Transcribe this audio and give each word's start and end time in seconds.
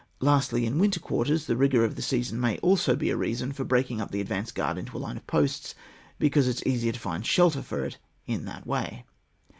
Lastly, 0.19 0.65
in 0.65 0.79
winter 0.79 0.99
quarters, 0.99 1.45
the 1.45 1.55
rigour 1.55 1.85
of 1.85 1.95
the 1.95 2.01
season 2.01 2.39
may 2.41 2.57
also 2.63 2.95
be 2.95 3.11
a 3.11 3.15
reason 3.15 3.51
for 3.53 3.63
breaking 3.63 4.01
up 4.01 4.09
the 4.09 4.19
advanced 4.19 4.55
guard 4.55 4.79
into 4.79 4.97
a 4.97 4.97
line 4.97 5.15
of 5.15 5.27
posts, 5.27 5.75
because 6.17 6.47
it 6.47 6.55
is 6.55 6.65
easier 6.65 6.91
to 6.91 6.99
find 6.99 7.23
shelter 7.23 7.61
for 7.61 7.85
it 7.85 7.99
in 8.25 8.45
that 8.45 8.65
way. 8.65 9.05